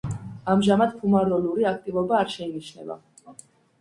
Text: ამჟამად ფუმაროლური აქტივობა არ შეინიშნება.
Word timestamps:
ამჟამად 0.53 0.95
ფუმაროლური 1.01 1.67
აქტივობა 1.73 2.19
არ 2.21 2.33
შეინიშნება. 2.37 2.99